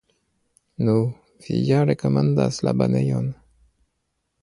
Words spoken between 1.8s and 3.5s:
rekomendas la banejon.